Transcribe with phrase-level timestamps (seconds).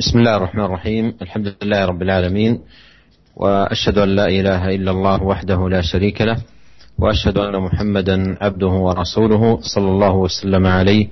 [0.00, 1.14] بسم الله الرحمن الرحيم.
[1.22, 2.60] الحمد لله رب العالمين.
[3.36, 6.36] وأشهد أن لا إله إلا الله وحده لا شريك له.
[6.98, 11.08] وأشهد أن محمدا عبده ورسوله صلى الله وسلم عليه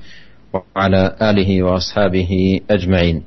[0.52, 3.22] وعلى آله وأصحابه أجمعين.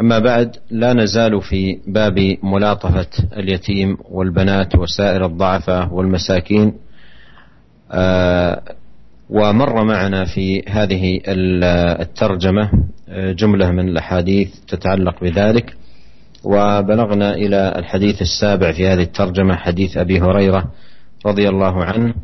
[0.00, 6.74] أما بعد لا نزال في باب ملاطفة اليتيم والبنات وسائر الضعفاء والمساكين.
[7.92, 8.62] آه،
[9.30, 11.20] ومر معنا في هذه
[12.00, 12.70] الترجمة
[13.08, 15.76] جملة من الأحاديث تتعلق بذلك.
[16.44, 20.64] وبلغنا إلى الحديث السابع في هذه الترجمة حديث أبي هريرة
[21.26, 22.14] رضي الله عنه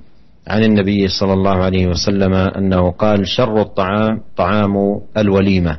[0.49, 5.79] عن النبي صلى الله عليه وسلم أنه قال شر الطعام طعام الوليمة.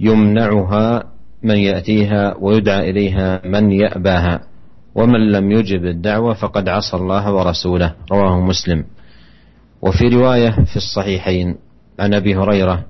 [0.00, 1.04] يمنعها
[1.42, 4.40] من يأتيها ويدعى إليها من يأباها
[4.94, 7.94] ومن لم يجب الدعوة فقد عصى الله ورسوله.
[8.12, 8.84] رواه مسلم.
[9.82, 11.56] وفي رواية في الصحيحين
[11.98, 12.84] عن أبي هريرة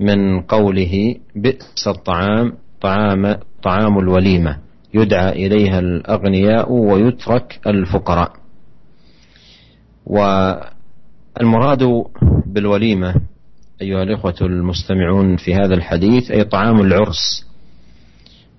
[0.00, 4.58] من قوله بئس الطعام طعام طعام الوليمة
[4.94, 8.32] يدعى إليها الأغنياء ويترك الفقراء.
[10.06, 12.04] والمراد
[12.46, 13.14] بالوليمة
[13.82, 17.46] أيها الإخوة المستمعون في هذا الحديث أي طعام العرس.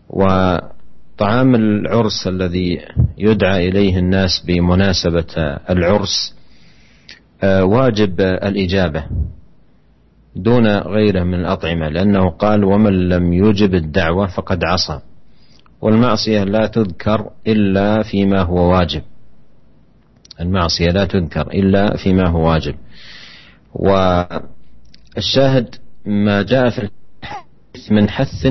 [0.09, 2.79] وطعام العرس الذي
[3.17, 5.35] يدعى إليه الناس بمناسبة
[5.69, 6.35] العرس
[7.43, 9.03] واجب الإجابة
[10.35, 14.99] دون غيره من الأطعمة لأنه قال ومن لم يجب الدعوة فقد عصى.
[15.81, 19.01] والمعصية لا تذكر إلا فيما هو واجب.
[20.39, 22.75] المعصية لا تذكر إلا فيما هو واجب.
[23.73, 25.75] والشاهد
[26.05, 28.47] ما جاء في الحديث من حث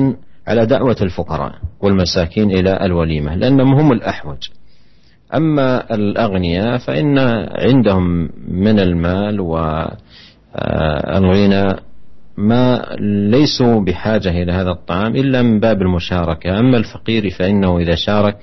[0.47, 4.49] على دعوة الفقراء والمساكين إلى الوليمة لأنهم هم الأحوج.
[5.35, 9.57] أما الأغنياء فإن عندهم من المال و
[10.55, 11.19] آه،
[12.37, 12.95] ما
[13.29, 16.59] ليسوا بحاجة إلى هذا الطعام إلا من باب المشاركة.
[16.59, 18.37] أما الفقير فإنه إذا شارك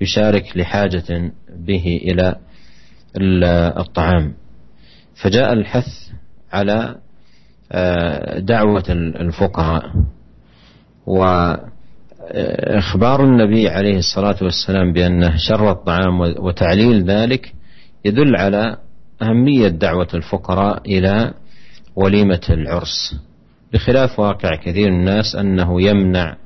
[0.00, 2.36] يشارك لحاجة به إلى
[3.76, 4.34] الطعام.
[5.14, 5.86] فجاء الحث
[6.52, 6.96] على
[7.72, 9.92] آه، دعوة الفقراء
[12.22, 17.52] وإخبار النبي عليه الصلاة والسلام بأنه شر الطعام وتعليل ذلك
[18.04, 18.76] يدل على
[19.22, 21.34] أهمية دعوة الفقراء إلى
[21.96, 23.16] وليمة العرس.
[23.72, 26.36] بخلاف واقع كثير من الناس أنه يمنع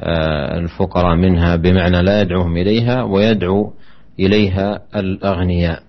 [0.00, 3.72] آه، الفقراء منها بمعنى لا يدعوهم إليها ويدعو
[4.20, 5.82] إليها الأغنياء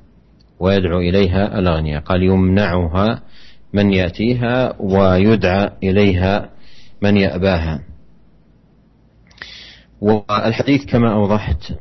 [0.60, 2.02] ويدعو إليها الأغنياء.
[2.02, 3.22] قال يمنعها
[3.74, 6.50] من يأتيها ويدعى إليها
[7.02, 7.93] من يأباها.
[10.04, 11.74] والحديث كما أوضحت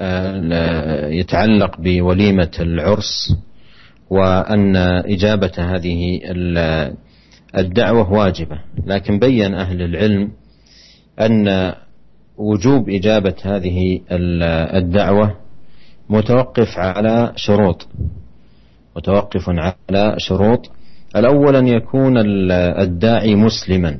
[0.00, 3.36] آه، يتعلق بوليمة العرس
[4.10, 4.76] وأن
[5.06, 6.20] إجابة هذه
[7.58, 8.58] الدعوة واجبة.
[8.86, 10.30] لكن بين أهل العلم
[11.20, 11.74] أن
[12.36, 14.00] وجوب إجابة هذه
[14.78, 15.36] الدعوة
[16.10, 17.88] متوقف على شروط.
[18.96, 20.70] متوقف على شروط.
[21.16, 22.14] الأول أن يكون
[22.80, 23.90] الداعي مسلما.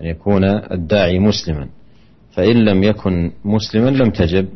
[0.00, 1.68] أن يكون الداعي مسلما.
[2.30, 4.48] فإن لم يكن مسلما لم تجب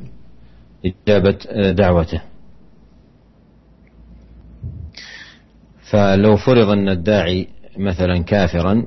[0.84, 1.38] إجابة
[1.70, 2.20] دعوته.
[5.90, 8.86] فلو فرض أن الداعي مثلا كافرا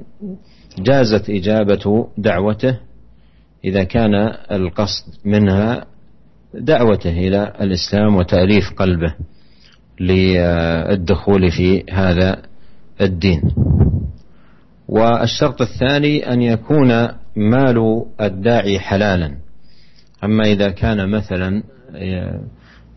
[0.80, 2.80] جازت إجابة دعوته
[3.66, 4.14] إذا كان
[4.52, 5.86] القصد منها
[6.54, 9.16] دعوته إلى الإسلام وتأليف قلبه
[10.00, 12.42] للدخول في هذا
[13.02, 13.42] الدين.
[14.88, 19.38] والشرط الثاني أن يكون مال الداعي حلالا.
[20.24, 21.64] أما إذا كان مثلا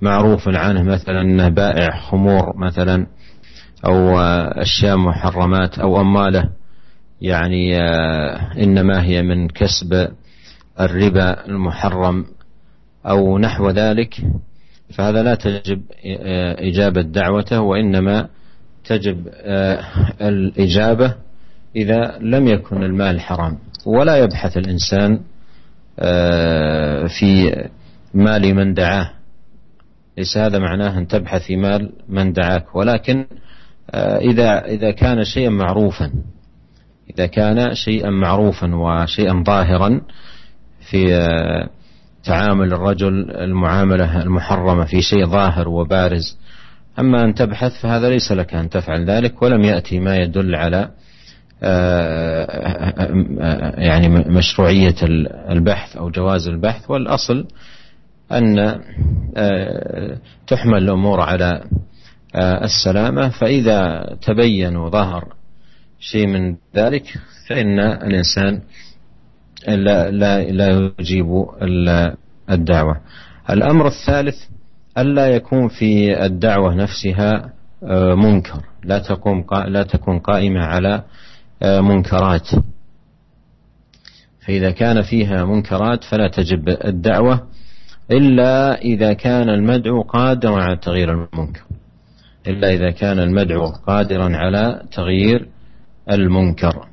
[0.00, 3.06] معروف عنه مثلا أنه بائع خمور مثلا
[3.86, 4.18] أو
[4.48, 6.50] أشياء محرمات أو أموالة
[7.20, 10.08] يعني آه، إنما هي من كسب
[10.80, 12.26] الربا المحرم
[13.06, 14.14] أو نحو ذلك
[14.94, 18.28] فهذا لا تجب آه، إجابة دعوته وإنما
[18.84, 19.80] تجب آه،
[20.20, 21.14] الإجابة
[21.76, 23.58] إذا لم يكن المال حرام.
[23.86, 25.20] ولا يبحث الإنسان
[27.08, 27.52] في
[28.14, 29.10] مال من دعاه.
[30.18, 32.76] ليس هذا معناه أن تبحث في مال من دعاك.
[32.76, 33.26] ولكن
[33.90, 36.12] آه، إذا إذا كان شيئا معروفا
[37.14, 40.00] إذا كان شيئا معروفا وشيئا ظاهرا
[40.90, 41.68] في آه،
[42.24, 46.38] تعامل الرجل المعاملة المحرمة في شيء ظاهر وبارز
[46.98, 50.90] أما أن تبحث فهذا ليس لك أن تفعل ذلك ولم يأتي ما يدل على آه،
[53.78, 54.94] يعني مشروعية
[55.50, 57.46] البحث أو جواز البحث والأصل
[58.32, 58.80] أن
[60.46, 61.62] تحمل الأمور على
[62.34, 65.34] آه، السلامة فإذا تبين وظهر
[66.00, 67.04] شيء من ذلك
[67.48, 68.60] فإن الإنسان
[69.68, 71.46] لا لا لا يجيب
[72.50, 73.00] الدعوة.
[73.50, 74.36] الأمر الثالث
[74.98, 77.52] ألا يكون في الدعوة نفسها
[77.82, 81.04] آه، منكر لا تقوم لا تكون قائمة على آه،
[81.62, 82.48] منكرات.
[84.46, 87.46] فإذا كان فيها منكرات فلا تجب الدعوة
[88.10, 91.62] إلا إذا كان المدعو قادرا على تغيير المنكر.
[92.46, 95.48] إلا إذا كان المدعو قادرا على تغيير
[96.10, 96.88] المنكر.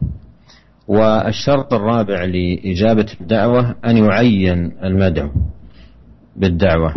[0.87, 5.29] والشرط الرابع لإجابة الدعوة أن يعين المدعو
[6.35, 6.93] بالدعوة.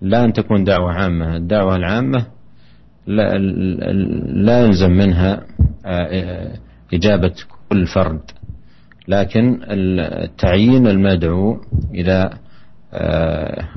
[0.00, 1.36] لا أن تكون دعوة عامة.
[1.36, 2.26] الدعوة العامة
[3.06, 3.38] لا,
[4.28, 5.46] لا يلزم منها
[5.86, 6.52] آه،
[6.94, 7.34] إجابة
[7.68, 8.20] كل فرد.
[9.08, 11.60] لكن التعيين المدعو
[11.94, 12.38] إذا
[12.92, 13.68] آه،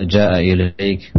[0.00, 1.12] جاء إليك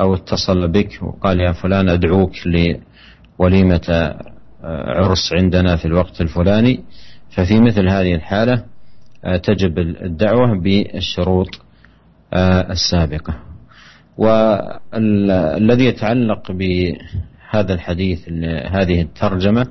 [0.00, 4.22] أو اتصل بك وقال يا فلان أدعوك لوليمة آه،
[4.64, 6.80] عرس عندنا في الوقت الفلاني
[7.30, 8.64] ففي مثل هذه الحالة
[9.42, 11.48] تجب الدعوة بالشروط
[12.70, 13.34] السابقة.
[14.18, 18.28] والذي يتعلق بهذا الحديث
[18.66, 19.66] هذه الترجمة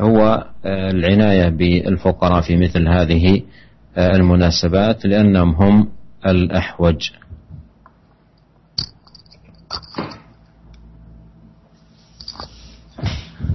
[0.00, 3.42] هو العناية بالفقراء في مثل هذه
[3.98, 5.88] المناسبات لأنهم هم
[6.26, 7.10] الأحوج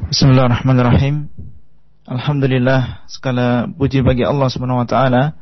[0.08, 1.28] Bismillahirrahmanirrahim.
[2.08, 5.36] Alhamdulillah segala puji bagi Allah Subhanahu wa taala,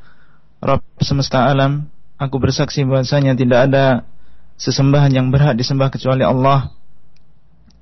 [0.58, 1.86] Rabb semesta alam.
[2.18, 4.10] Aku bersaksi bahwasanya tidak ada
[4.58, 6.74] sesembahan yang berhak disembah kecuali Allah.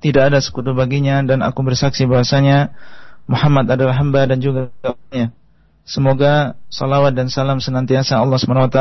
[0.04, 2.76] Tidak ada sekutu baginya dan aku bersaksi bahwasanya
[3.29, 5.29] Muhammad adalah hamba dan juga kaumnya.
[5.85, 8.79] Semoga salawat dan salam senantiasa Allah SWT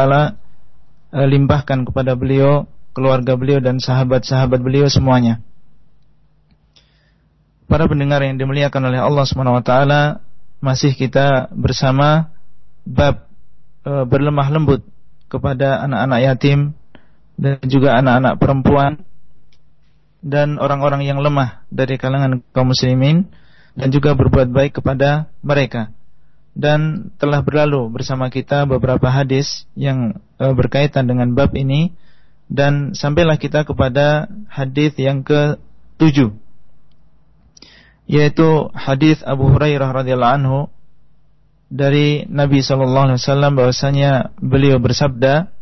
[1.13, 2.65] eh, limpahkan kepada beliau,
[2.97, 5.45] keluarga beliau dan sahabat-sahabat beliau semuanya.
[7.69, 9.73] Para pendengar yang dimuliakan oleh Allah SWT,
[10.65, 12.33] masih kita bersama
[12.83, 13.31] bab
[13.87, 14.83] e, berlemah lembut
[15.31, 16.59] kepada anak-anak yatim
[17.39, 18.93] dan juga anak-anak perempuan
[20.19, 23.31] dan orang-orang yang lemah dari kalangan kaum muslimin
[23.79, 25.95] dan juga berbuat baik kepada mereka.
[26.59, 31.95] Dan telah berlalu bersama kita beberapa hadis yang e, berkaitan dengan bab ini
[32.51, 36.35] dan sampailah kita kepada hadis yang ke-7
[38.09, 40.61] yaitu hadis Abu Hurairah radhiyallahu anhu
[41.69, 45.53] dari Nabi sallallahu alaihi wasallam bahwasanya beliau bersabda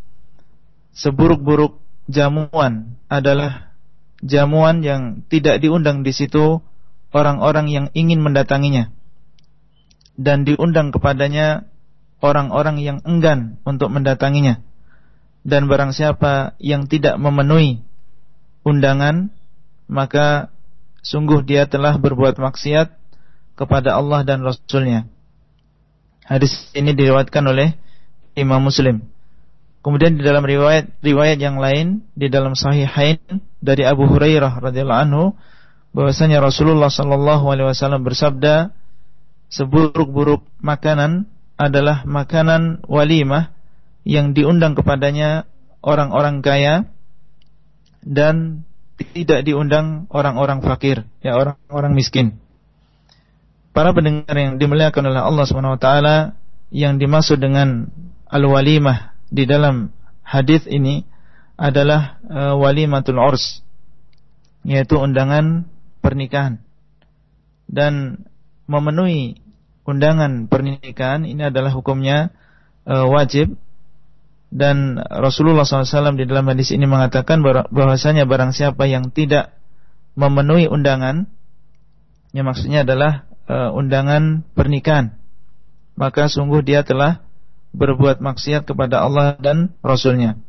[0.94, 3.74] seburuk-buruk jamuan adalah
[4.22, 6.62] jamuan yang tidak diundang di situ
[7.16, 8.92] orang-orang yang ingin mendatanginya.
[10.20, 11.64] Dan diundang kepadanya
[12.20, 14.60] orang-orang yang enggan untuk mendatanginya.
[15.40, 17.80] Dan barang siapa yang tidak memenuhi
[18.66, 19.30] undangan
[19.86, 20.50] maka
[21.06, 22.90] sungguh dia telah berbuat maksiat
[23.54, 25.06] kepada Allah dan Rasulnya.
[26.26, 27.78] Hadis ini diriwayatkan oleh
[28.34, 29.06] Imam Muslim.
[29.86, 33.22] Kemudian di dalam riwayat riwayat yang lain di dalam Sahihain
[33.62, 35.24] dari Abu Hurairah radhiyallahu anhu
[35.96, 38.76] bahwasanya Rasulullah sallallahu alaihi wasallam bersabda
[39.48, 41.24] seburuk-buruk makanan
[41.56, 43.56] adalah makanan walimah
[44.04, 45.48] yang diundang kepadanya
[45.80, 46.92] orang-orang kaya
[48.04, 48.68] dan
[49.16, 52.36] tidak diundang orang-orang fakir, ya orang-orang miskin.
[53.72, 56.16] Para pendengar yang dimuliakan oleh Allah Subhanahu wa taala
[56.68, 57.88] yang dimaksud dengan
[58.28, 61.08] al-walimah di dalam hadis ini
[61.56, 63.64] adalah uh, walimatul urs
[64.66, 65.68] yaitu undangan
[66.00, 66.62] pernikahan
[67.66, 68.24] dan
[68.70, 69.42] memenuhi
[69.86, 72.34] undangan pernikahan ini adalah hukumnya
[72.86, 73.54] uh, wajib
[74.50, 79.54] dan Rasulullah SAW di dalam hadis ini mengatakan bahwasanya barang siapa yang tidak
[80.14, 81.26] memenuhi undangan
[82.30, 85.18] yang maksudnya adalah uh, undangan pernikahan
[85.96, 87.26] maka sungguh dia telah
[87.76, 90.40] berbuat maksiat kepada Allah dan Rasulnya.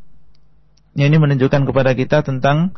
[0.96, 2.76] Ini menunjukkan kepada kita tentang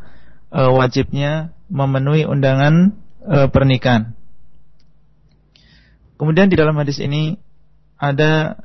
[0.50, 4.14] e, wajibnya memenuhi undangan e, pernikahan.
[6.20, 7.40] Kemudian di dalam hadis ini
[7.96, 8.60] ada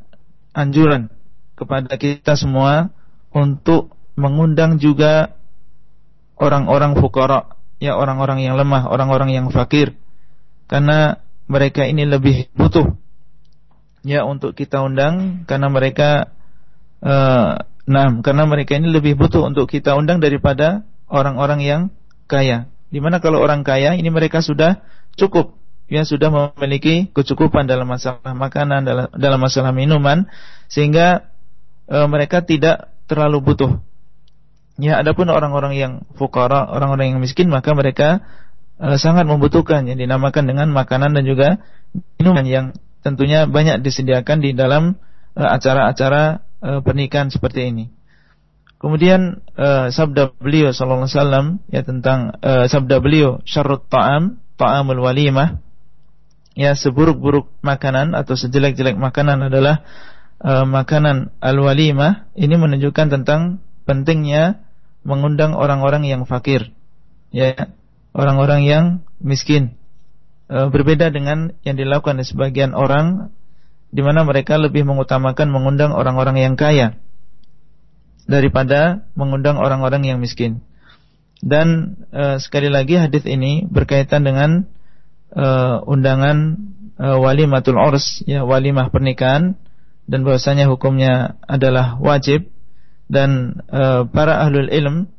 [0.50, 1.10] anjuran
[1.54, 2.90] kepada kita semua
[3.30, 5.38] untuk mengundang juga
[6.34, 9.94] orang-orang fukara, ya orang-orang yang lemah, orang-orang yang fakir.
[10.66, 12.96] Karena mereka ini lebih butuh
[14.04, 16.28] ya untuk kita undang karena mereka
[17.00, 21.80] uh, nah karena mereka ini lebih butuh untuk kita undang daripada orang-orang yang
[22.26, 22.70] kaya.
[22.88, 24.84] Di mana kalau orang kaya ini mereka sudah
[25.18, 25.58] cukup
[25.88, 30.26] ya sudah memiliki kecukupan dalam masalah makanan dalam, dalam masalah minuman
[30.66, 31.28] sehingga
[31.88, 33.72] uh, mereka tidak terlalu butuh.
[34.74, 38.26] Ya, adapun orang-orang yang fukara, orang-orang yang miskin maka mereka
[38.82, 41.48] uh, sangat membutuhkan yang dinamakan dengan makanan dan juga
[42.18, 42.66] minuman yang
[43.06, 44.98] tentunya banyak disediakan di dalam
[45.36, 47.93] acara-acara uh, uh, pernikahan seperti ini.
[48.84, 55.00] Kemudian uh, sabda beliau sallallahu alaihi wasallam ya tentang uh, sabda beliau syarrut ta'am ta'amul
[55.00, 55.56] walimah
[56.52, 59.88] ya seburuk-buruk makanan atau sejelek-jelek makanan adalah
[60.44, 64.60] uh, makanan al-walimah ini menunjukkan tentang pentingnya
[65.00, 66.68] mengundang orang-orang yang fakir
[67.32, 67.72] ya
[68.12, 68.84] orang-orang yang
[69.16, 69.80] miskin.
[70.44, 73.32] Uh, berbeda dengan yang dilakukan oleh sebagian orang
[73.88, 77.00] di mana mereka lebih mengutamakan mengundang orang-orang yang kaya
[78.24, 80.64] daripada mengundang orang-orang yang miskin.
[81.44, 84.64] Dan e, sekali lagi hadis ini berkaitan dengan
[85.28, 85.46] e,
[85.84, 86.56] undangan
[86.96, 89.60] e, walimatul urs ya walimah pernikahan
[90.08, 92.48] dan bahwasanya hukumnya adalah wajib
[93.12, 95.12] dan e, para ahlul ilm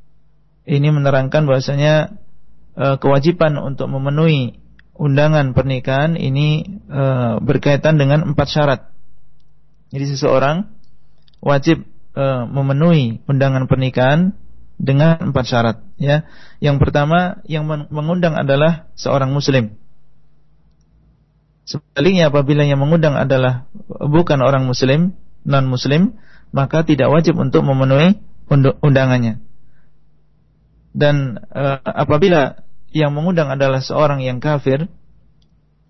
[0.65, 2.17] ini menerangkan bahwasanya
[2.73, 4.57] e, kewajiban untuk memenuhi
[4.97, 7.03] undangan pernikahan ini e,
[7.45, 8.81] berkaitan dengan empat syarat.
[9.93, 10.73] Jadi seseorang
[11.45, 11.85] wajib
[12.15, 14.31] e, memenuhi undangan pernikahan
[14.79, 16.23] dengan empat syarat ya.
[16.63, 19.75] Yang pertama yang mengundang adalah seorang muslim.
[21.67, 26.15] Sebaliknya apabila yang mengundang adalah bukan orang muslim, non muslim,
[26.55, 28.21] maka tidak wajib untuk memenuhi
[28.79, 29.41] undangannya.
[30.95, 32.63] Dan e, apabila
[32.95, 34.87] yang mengundang adalah seorang yang kafir,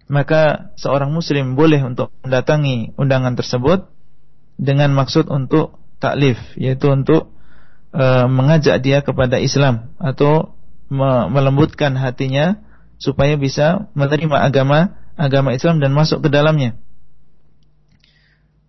[0.10, 3.90] maka seorang muslim boleh untuk mendatangi undangan tersebut
[4.56, 7.32] dengan maksud untuk taklif yaitu untuk
[7.96, 10.56] e, mengajak dia kepada Islam atau
[10.92, 12.62] me melembutkan hatinya
[13.02, 16.78] supaya bisa menerima agama agama Islam dan masuk ke dalamnya.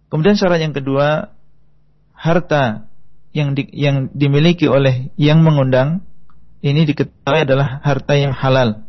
[0.06, 1.35] Kemudian syarat yang kedua,
[2.14, 2.87] harta
[3.35, 6.06] yang di, yang dimiliki oleh yang mengundang
[6.64, 8.87] ini diketahui adalah harta yang halal.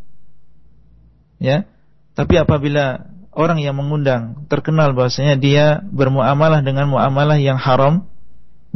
[1.38, 1.67] Ya.
[2.17, 8.10] Tapi apabila orang yang mengundang terkenal bahwasanya dia bermuamalah dengan muamalah yang haram,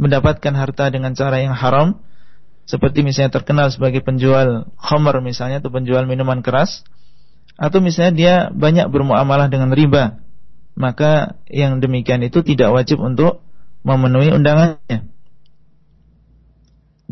[0.00, 2.00] mendapatkan harta dengan cara yang haram
[2.64, 6.86] seperti misalnya terkenal sebagai penjual khamr misalnya atau penjual minuman keras
[7.60, 10.22] atau misalnya dia banyak bermuamalah dengan riba
[10.72, 13.44] maka yang demikian itu tidak wajib untuk
[13.84, 15.10] memenuhi undangannya.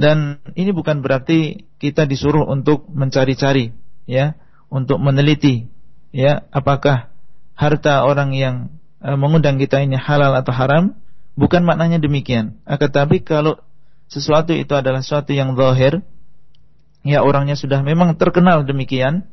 [0.01, 3.77] Dan ini bukan berarti kita disuruh untuk mencari-cari
[4.09, 4.39] ya
[4.73, 5.69] untuk meneliti
[6.09, 7.13] ya apakah
[7.53, 8.73] harta orang yang
[9.05, 10.97] eh, mengundang kita ini halal atau haram
[11.41, 12.61] Bukan maknanya demikian.
[12.69, 13.57] Akan tapi kalau
[14.13, 16.05] sesuatu itu adalah sesuatu yang zahir,
[17.01, 19.25] ya orangnya sudah memang terkenal demikian,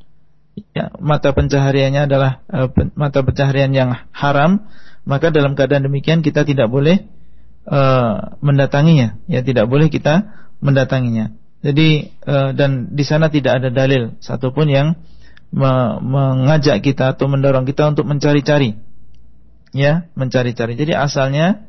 [0.72, 4.72] ya, mata pencahariannya adalah uh, mata pencaharian yang haram,
[5.04, 7.04] maka dalam keadaan demikian kita tidak boleh
[7.68, 10.32] uh, mendatanginya, ya tidak boleh kita
[10.64, 11.36] mendatanginya.
[11.60, 14.96] Jadi uh, dan di sana tidak ada dalil satupun yang
[15.52, 18.80] me mengajak kita atau mendorong kita untuk mencari-cari,
[19.76, 20.80] ya mencari-cari.
[20.80, 21.67] Jadi asalnya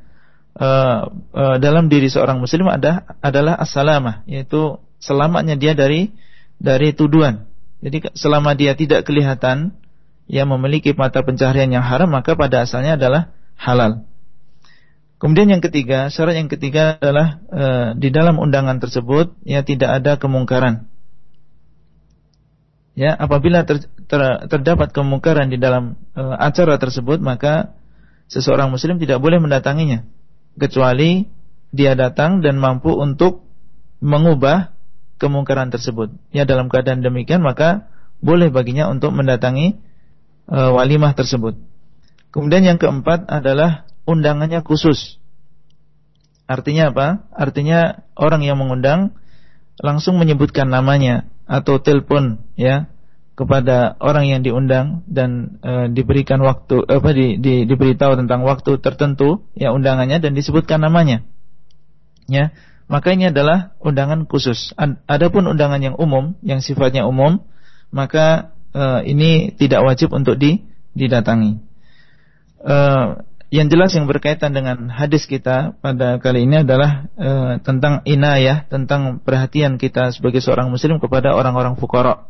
[0.59, 6.13] uh, uh, dalam diri seorang muslim ada adalah as-salamah yaitu selamatnya dia dari
[6.59, 7.47] dari tuduhan.
[7.79, 9.79] Jadi selama dia tidak kelihatan
[10.27, 14.03] yang memiliki mata pencaharian yang haram maka pada asalnya adalah halal.
[15.19, 17.65] Kemudian yang ketiga, syarat yang ketiga adalah e,
[17.99, 20.87] di dalam undangan tersebut ya tidak ada kemungkaran.
[22.95, 27.75] Ya, apabila ter, ter, terdapat kemungkaran di dalam e, acara tersebut maka
[28.31, 30.07] seseorang muslim tidak boleh mendatanginya
[30.57, 31.29] kecuali
[31.75, 33.45] dia datang dan mampu untuk
[34.01, 34.73] mengubah
[35.19, 36.15] kemungkaran tersebut.
[36.33, 37.91] Ya dalam keadaan demikian maka
[38.23, 39.79] boleh baginya untuk mendatangi
[40.49, 41.59] e, walimah tersebut.
[42.31, 45.19] Kemudian yang keempat adalah undangannya khusus.
[46.49, 47.29] Artinya apa?
[47.35, 49.13] Artinya orang yang mengundang
[49.79, 52.91] langsung menyebutkan namanya atau telepon ya
[53.39, 59.47] kepada orang yang diundang dan e, diberikan waktu apa di, di, diberitahu tentang waktu tertentu
[59.55, 61.23] ya undangannya dan disebutkan namanya.
[62.27, 62.51] Ya
[62.91, 64.75] maka ini adalah undangan khusus.
[65.07, 67.47] Adapun undangan yang umum yang sifatnya umum
[67.95, 70.67] maka e, ini tidak wajib untuk di,
[70.99, 71.63] didatangi.
[72.59, 72.77] E,
[73.55, 79.23] yang jelas yang berkaitan dengan hadis kita pada kali ini adalah e, tentang inayah tentang
[79.23, 82.27] perhatian kita sebagai seorang muslim kepada orang-orang fukara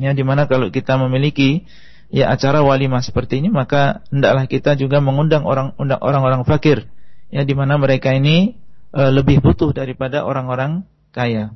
[0.00, 1.64] ya dimana kalau kita memiliki
[2.12, 6.86] ya acara walimah seperti ini maka hendaklah kita juga mengundang orang orang-orang fakir
[7.32, 8.54] ya dimana mereka ini
[8.94, 11.52] e, lebih butuh daripada orang-orang kaya.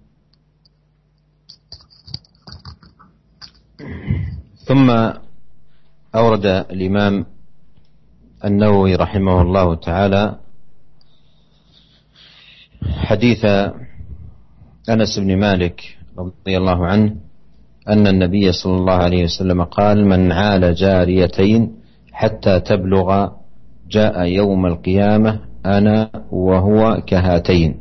[4.70, 4.86] ثم
[6.14, 7.26] أورد الإمام
[8.44, 10.24] النووي رحمه الله تعالى
[13.10, 13.42] حديث
[14.86, 17.23] أنس بن مالك رضي الله عنه
[17.89, 21.71] أن النبي صلى الله عليه وسلم قال من عال جاريتين
[22.11, 23.29] حتى تبلغ
[23.89, 27.75] جاء يوم القيامة أنا وهو كهاتين.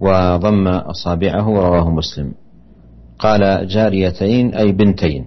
[0.00, 2.32] وضم أصابعه رواه مسلم.
[3.18, 5.26] قال جاريتين أي بنتين.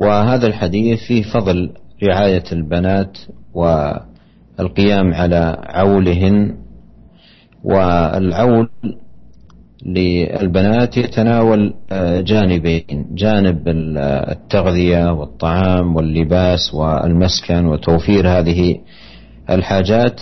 [0.00, 1.70] وهذا الحديث فيه فضل
[2.02, 3.18] رعاية البنات
[3.54, 6.56] والقيام على عولهن
[7.64, 8.68] والعول
[9.84, 18.78] للبنات يتناول آه، جانبين جانب التغذية والطعام واللباس والمسكن وتوفير هذه
[19.50, 20.20] الحاجات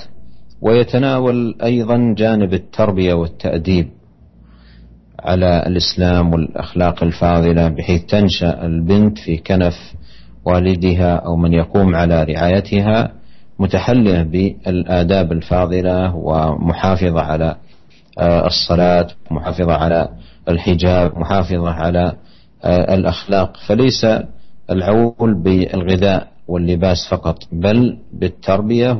[0.63, 3.89] ويتناول أيضا جانب التربية والتأديب
[5.21, 9.95] على الإسلام والأخلاق الفاضلة بحيث تنشأ البنت في كنف
[10.45, 13.13] والدها أو من يقوم على رعايتها
[13.59, 17.64] متحلية بالآداب الفاضلة ومحافظة على آه،
[18.19, 20.09] الصلاة محافظة على
[20.49, 22.13] الحجاب محافظة على
[22.65, 23.57] آه، الأخلاق.
[23.67, 24.07] فليس
[24.71, 28.91] العول بالغذاء واللباس فقط بل بالتربية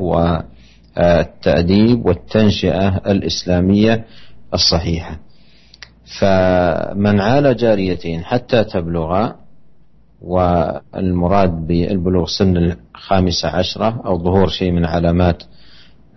[0.97, 4.05] والتأديب والتنشئة الإسلامية
[4.55, 5.19] الصحيحة.
[6.21, 9.35] فمن عال جاريتين حتى تبلغا
[10.21, 12.57] والمراد بالبلوغ سن
[12.97, 15.43] الخامسة عشرة أو ظهور شيء من علامات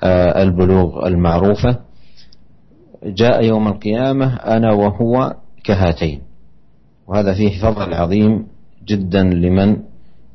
[0.03, 1.86] آه، البلوغ المعروفة
[3.03, 6.21] جاء يوم القيامة أنا وهو كهاتين.
[7.07, 8.47] وهذا فيه فضل عظيم
[8.87, 9.77] جدا لمن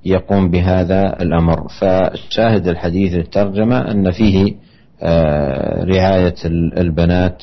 [0.05, 1.69] يقوم بهذا الأمر.
[1.81, 4.55] فشاهد الحديث الترجمة أن فيه
[5.05, 6.35] آه، رعاية
[6.79, 7.43] البنات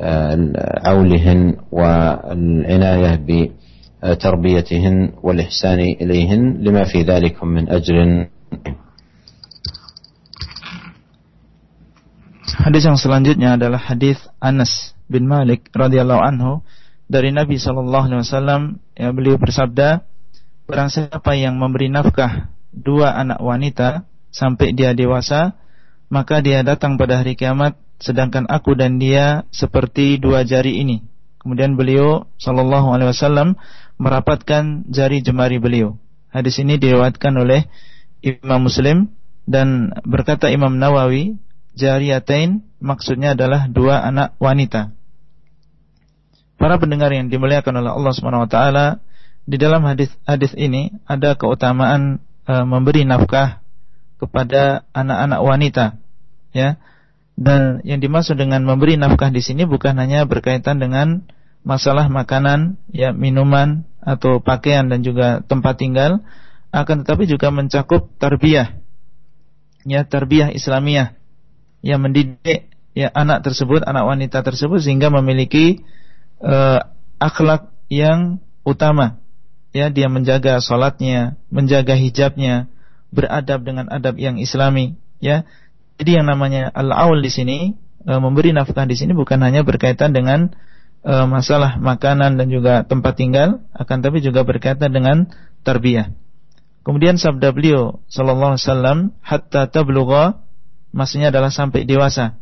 [0.00, 3.20] وعولهن والعناية
[4.02, 8.26] بتربيتهن والإحسان إليهن لما في ذلك من أجر
[12.52, 16.60] Hadis yang selanjutnya adalah hadis Anas bin Malik radhiyallahu anhu.
[17.08, 18.62] Dari Nabi sallallahu alaihi wasallam
[18.96, 20.04] yang beliau bersabda
[20.68, 25.56] barang siapa yang memberi nafkah dua anak wanita sampai dia dewasa
[26.08, 31.04] maka dia datang pada hari kiamat sedangkan aku dan dia seperti dua jari ini.
[31.40, 33.56] Kemudian beliau sallallahu alaihi wasallam
[33.96, 35.96] merapatkan jari jemari beliau.
[36.28, 37.68] Hadis ini diriwayatkan oleh
[38.20, 39.12] Imam Muslim
[39.44, 41.36] dan berkata Imam Nawawi
[41.72, 44.92] jariyatain maksudnya adalah dua anak wanita.
[46.60, 48.86] Para pendengar yang dimuliakan oleh Allah Subhanahu wa taala,
[49.42, 53.58] di dalam hadis hadis ini ada keutamaan e, memberi nafkah
[54.22, 55.84] kepada anak-anak wanita,
[56.54, 56.78] ya.
[57.34, 61.26] Dan yang dimaksud dengan memberi nafkah di sini bukan hanya berkaitan dengan
[61.66, 66.22] masalah makanan, ya, minuman atau pakaian dan juga tempat tinggal,
[66.70, 68.78] akan tetapi juga mencakup tarbiyah.
[69.82, 71.21] Ya, tarbiyah Islamiyah
[71.82, 75.82] yang mendidik ya anak tersebut, anak wanita tersebut sehingga memiliki
[76.40, 76.80] uh,
[77.18, 79.18] akhlak yang utama.
[79.72, 82.68] Ya, dia menjaga salatnya, menjaga hijabnya,
[83.08, 85.48] beradab dengan adab yang islami, ya.
[85.96, 87.58] Jadi yang namanya al-aul di sini
[88.04, 90.52] uh, memberi nafkah di sini bukan hanya berkaitan dengan
[91.08, 95.32] uh, masalah makanan dan juga tempat tinggal, akan tapi juga berkaitan dengan
[95.64, 96.12] tarbiyah.
[96.82, 100.42] Kemudian sabda beliau sallallahu alaihi wasallam hatta tablugha
[100.92, 102.38] maksudnya adalah sampai dewasa.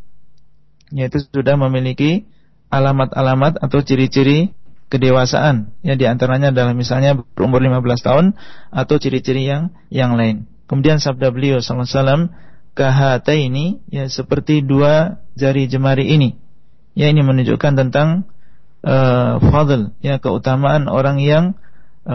[0.91, 2.27] Yaitu sudah memiliki
[2.71, 4.55] alamat-alamat atau ciri-ciri
[4.91, 5.71] kedewasaan.
[5.87, 8.27] Yang di antaranya adalah misalnya berumur 15 tahun
[8.75, 10.51] atau ciri-ciri yang yang lain.
[10.67, 11.63] Kemudian sabda beliau
[12.75, 16.39] kahata ini ya seperti dua jari jemari ini.
[16.95, 18.31] Ya ini menunjukkan tentang
[18.83, 21.59] uh, fadl ya keutamaan orang yang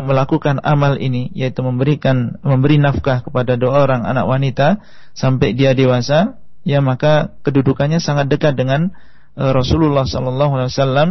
[0.01, 4.67] melakukan amal ini yaitu memberikan memberi nafkah kepada dua orang anak wanita
[5.15, 8.91] sampai dia dewasa ya maka kedudukannya sangat dekat dengan
[9.37, 11.09] uh, Rasulullah sallallahu alaihi wasallam.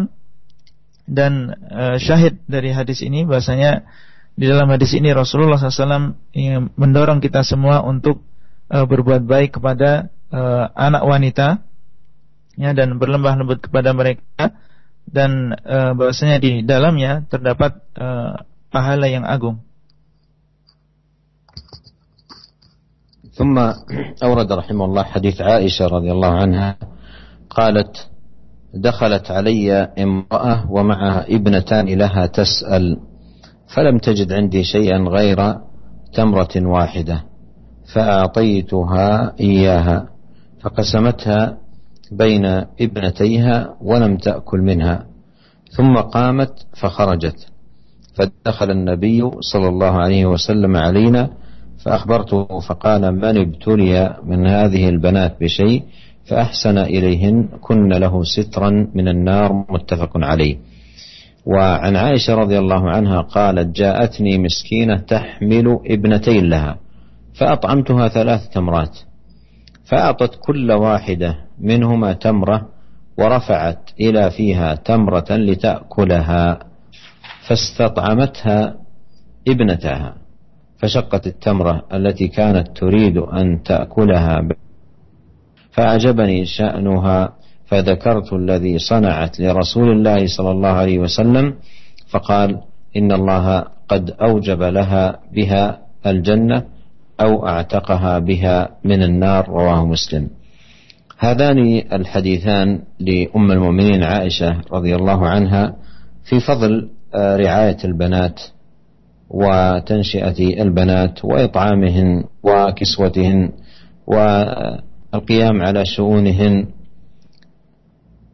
[1.05, 3.85] Dan uh, syahid dari hadis ini bahasanya
[4.35, 6.16] di dalam hadis ini Rasulullah SAW
[6.75, 8.25] mendorong kita semua untuk
[8.73, 11.62] uh, berbuat baik kepada uh, anak wanita
[12.59, 14.57] ya dan berlembah lembut kepada mereka.
[15.05, 18.42] Dan uh, bahwasanya di dalamnya terdapat uh,
[18.75, 19.63] pahala yang agung.
[23.35, 23.59] ثم
[24.23, 26.77] أورد رحمه الله حديث عائشة رضي الله عنها
[27.51, 28.11] قالت
[28.75, 32.99] دخلت علي امرأة ومعها ابنتان لها تسأل
[33.75, 35.59] فلم تجد عندي شيئا غير
[36.15, 37.25] تمرة واحدة
[37.95, 40.09] فأعطيتها إياها
[40.63, 41.59] فقسمتها
[42.13, 42.47] بين
[42.81, 45.07] ابنتيها ولم تأكل منها
[45.71, 47.54] ثم قامت فخرجت
[48.14, 51.31] فدخل النبي صلى الله عليه وسلم علينا
[51.85, 55.83] فأخبرته فقال من ابتلي من هذه البنات بشيء
[56.24, 60.57] فأحسن إليهن كن له سترا من النار متفق عليه.
[61.46, 66.77] وعن عائشة رضي الله عنها قالت جاءتني مسكينة تحمل ابنتين لها
[67.35, 68.98] فأطعمتها ثلاث تمرات
[69.85, 72.68] فأعطت كل واحدة منهما تمرة
[73.18, 76.59] ورفعت إلى فيها تمرة لتأكلها.
[77.49, 78.75] فاستطعمتها
[79.49, 80.15] ابنتها
[80.79, 84.49] فشقت التمرة التي كانت تريد أن تأكلها.
[85.71, 87.33] فأعجبني شأنها
[87.67, 91.55] فذكرت الذي صنعت لرسول الله صلى الله عليه وسلم
[92.09, 92.61] فقال
[92.97, 96.63] إن الله قد أوجب لها بها الجنة
[97.21, 99.49] أو أعتقها بها من النار.
[99.49, 100.31] رواه مسلم.
[101.19, 105.77] هذان الحديثان لأم المؤمنين عائشة رضي الله عنها
[106.25, 108.40] في فضل رعاية البنات
[109.31, 113.53] وتنشئة البنات وإطعامهن وكسوتهن
[114.07, 116.66] والقيام على شؤونهن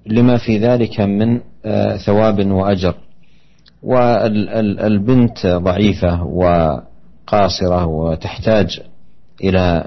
[0.06, 2.94] لما في ذلك من آه، ثواب وأجر.
[3.82, 8.80] والبنت ضعيفة وقاصرة وتحتاج
[9.44, 9.84] إلى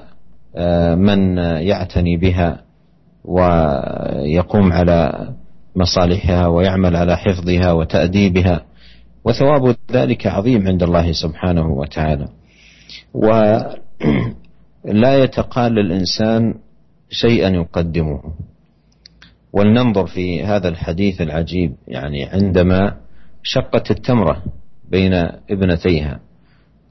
[0.56, 2.60] آه، من يعتني بها
[3.24, 5.28] ويقوم على
[5.76, 8.60] مصالحها ويعمل على حفظها وتأديبها.
[9.24, 12.28] وثواب ذلك عظيم عند الله سبحانه وتعالى.
[13.14, 16.54] ولا يتقال الإنسان
[17.10, 18.20] شيئا يقدمه.
[19.52, 22.96] ولننظر في هذا الحديث العجيب يعني عندما
[23.42, 24.42] شقت التمرة
[24.90, 25.14] بين
[25.50, 26.20] ابنتيها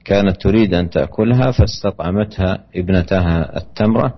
[0.04, 4.14] كانت تريد أن تأكلها فاستطعمتها ابنتها التمرة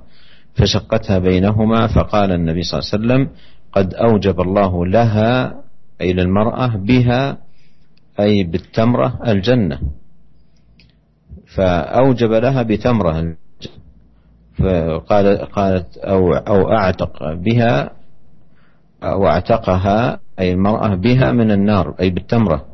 [0.54, 3.36] فشقتها بينهما فقال النبي صلى الله عليه وسلم
[3.72, 5.54] قد أوجب الله لها
[6.00, 7.38] أي للمرأة بها
[8.20, 9.80] أي بالتمرة الجنة.
[11.54, 13.36] فأوجب لها بتمرة
[14.58, 17.90] فقال قالت أو أو أعتق بها
[19.02, 22.64] أو أعتقها أي المرأة بها من النار أي بالتمرة.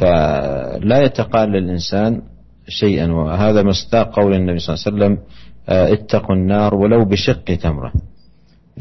[0.00, 2.22] فلا يتقال للإنسان
[2.68, 5.18] شيئا وهذا مصداق قول النبي صلى الله عليه وسلم
[5.68, 7.92] آه، اتقوا النار ولو بشق تمرة.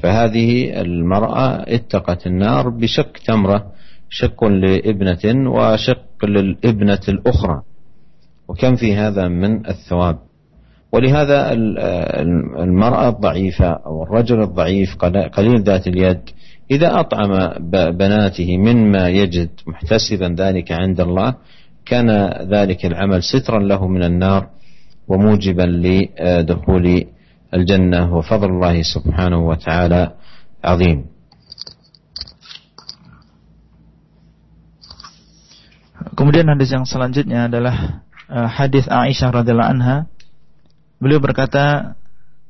[0.02, 3.73] فهذه المرأة اتقت النار بشق تمرة.
[4.14, 7.62] شق لابنة وشق للابنة الأخرى.
[8.48, 10.18] وكم في هذا من الثواب؟
[10.94, 11.52] ولهذا
[12.64, 14.96] المرأة الضعيفة أو الرجل الضعيف
[15.34, 16.22] قليل ذات اليد
[16.72, 17.32] إذا أطعم
[17.98, 21.36] بناته مما يجد محتسبا ذلك عند الله
[21.86, 22.10] كان
[22.54, 24.48] ذلك العمل سترا له من النار
[25.08, 27.06] وموجبا لدخول
[27.54, 30.12] الجنة وفضل الله سبحانه وتعالى
[30.64, 31.13] عظيم.
[36.12, 40.12] Kemudian hadis yang selanjutnya adalah uh, hadis Aisyah radhiallahu anha.
[41.00, 41.96] Beliau berkata,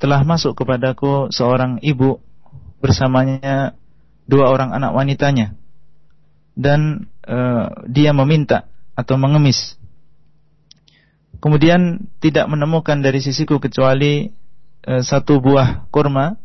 [0.01, 2.17] telah masuk kepadaku seorang ibu
[2.81, 3.77] bersamanya
[4.25, 5.55] dua orang anak wanitanya
[6.57, 8.67] dan uh, dia meminta
[8.99, 9.79] atau mengemis
[11.43, 14.31] kemudian tidak menemukan dari sisiku kecuali
[14.87, 16.39] e, satu buah kurma,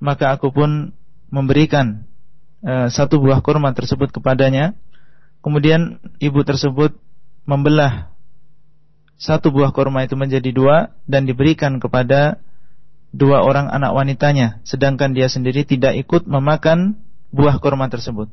[0.00, 0.96] maka aku pun
[1.28, 2.08] memberikan
[2.64, 4.72] e, satu buah kurma tersebut kepadanya.
[5.40, 6.96] Kemudian ibu tersebut
[7.48, 8.12] membelah
[9.20, 12.40] satu buah kurma itu menjadi dua dan diberikan kepada
[13.12, 16.96] dua orang anak wanitanya, sedangkan dia sendiri tidak ikut memakan
[17.34, 18.32] buah kurma tersebut.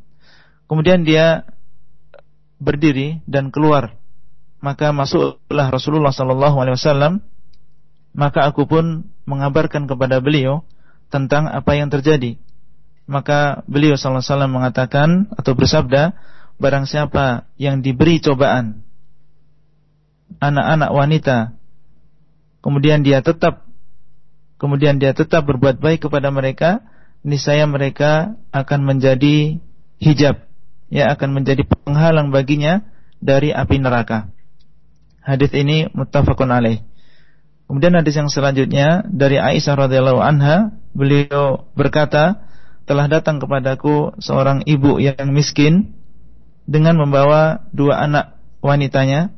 [0.67, 1.47] Kemudian dia
[2.59, 3.95] berdiri dan keluar.
[4.57, 7.13] Maka masuklah Rasulullah sallallahu alaihi wasallam.
[8.17, 10.65] Maka aku pun mengabarkan kepada beliau
[11.13, 12.41] tentang apa yang terjadi.
[13.05, 16.17] Maka beliau sallallahu alaihi wasallam mengatakan atau bersabda
[16.57, 18.81] barang siapa yang diberi cobaan
[20.41, 21.37] anak-anak wanita
[22.61, 23.65] kemudian dia tetap
[24.57, 26.81] kemudian dia tetap berbuat baik kepada mereka
[27.21, 29.61] niscaya mereka akan menjadi
[30.01, 30.45] hijab
[30.89, 32.85] ya akan menjadi penghalang baginya
[33.21, 34.33] dari api neraka
[35.27, 36.79] Hadis ini muttafaqun alaih.
[37.67, 42.47] Kemudian hadis yang selanjutnya dari Aisyah radhiyallahu anha, beliau berkata,
[42.87, 45.96] telah datang kepadaku seorang ibu yang miskin
[46.67, 49.31] dengan membawa dua anak wanitanya,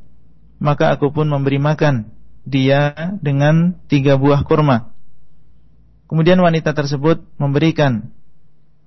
[0.57, 2.09] maka aku pun memberi makan
[2.43, 4.89] dia dengan tiga buah kurma.
[6.09, 8.09] Kemudian wanita tersebut memberikan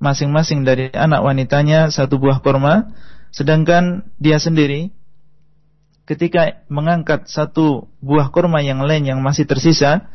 [0.02, 2.90] masing-masing dari anak wanitanya satu buah kurma,
[3.30, 4.90] sedangkan dia sendiri
[6.02, 10.10] ketika mengangkat satu buah kurma yang lain yang masih tersisa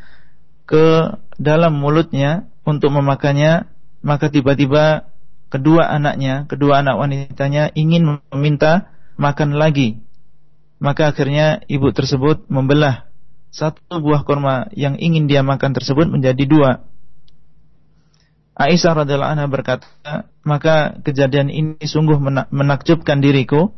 [0.67, 3.71] ke dalam mulutnya untuk memakannya,
[4.03, 5.07] maka tiba-tiba
[5.47, 9.99] kedua anaknya, kedua anak wanitanya ingin meminta makan lagi.
[10.77, 13.09] Maka akhirnya ibu tersebut membelah
[13.49, 16.71] satu buah kurma yang ingin dia makan tersebut menjadi dua.
[18.57, 19.85] Aisyah radhiallahu anha berkata,
[20.41, 22.17] maka kejadian ini sungguh
[22.49, 23.73] menakjubkan diriku.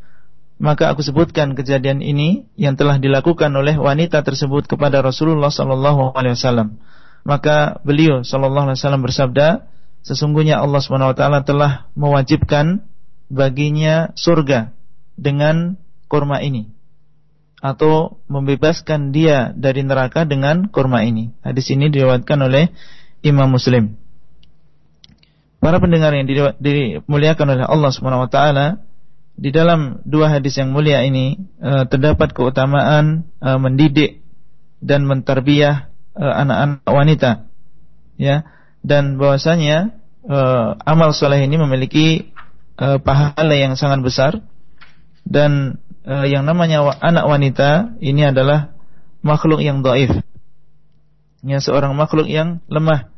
[0.60, 6.36] Maka aku sebutkan kejadian ini yang telah dilakukan oleh wanita tersebut kepada Rasulullah sallallahu alaihi
[6.36, 6.84] wasallam.
[7.24, 9.48] Maka beliau sallallahu alaihi wasallam bersabda,
[10.04, 10.82] sesungguhnya Allah
[11.14, 12.86] taala telah mewajibkan
[13.30, 14.74] baginya surga
[15.20, 15.78] dengan
[16.10, 16.72] kurma ini
[17.60, 21.36] atau membebaskan dia dari neraka dengan kurma ini.
[21.44, 22.72] Hadis ini diriwayatkan oleh
[23.20, 24.00] Imam Muslim.
[25.60, 26.24] Para pendengar yang
[26.56, 27.92] dimuliakan oleh Allah
[28.32, 28.68] taala,
[29.40, 34.24] di dalam dua hadis yang mulia ini uh, terdapat keutamaan uh, mendidik
[34.80, 37.32] dan mentarbiyah uh, anak-anak wanita.
[38.20, 38.48] Ya,
[38.84, 42.32] dan bahwasanya uh, amal soleh ini memiliki
[42.80, 44.32] uh, pahala yang sangat besar.
[45.30, 48.74] Dan uh, yang namanya anak wanita ini adalah
[49.22, 50.10] makhluk yang doif.
[51.44, 53.12] Ya, seorang makhluk yang lemah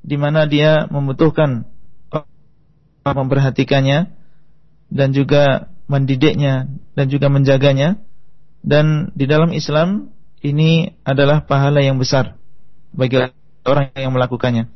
[0.00, 1.68] di mana dia membutuhkan
[3.04, 4.12] memperhatikannya
[4.88, 8.00] dan juga mendidiknya dan juga menjaganya.
[8.58, 12.36] Dan di dalam Islam ini adalah pahala yang besar
[12.90, 13.22] bagi
[13.62, 14.66] orang yang melakukannya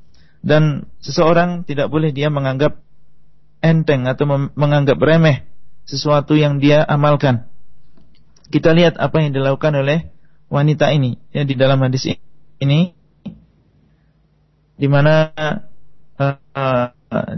[0.43, 2.83] dan seseorang tidak boleh dia menganggap
[3.63, 4.27] enteng atau
[4.59, 5.47] menganggap remeh
[5.87, 7.47] sesuatu yang dia amalkan
[8.53, 10.13] kita lihat apa yang dilakukan oleh
[10.53, 12.11] wanita ini ya di dalam hadis
[12.61, 12.93] ini
[14.77, 15.31] di mana
[16.19, 16.87] uh, uh,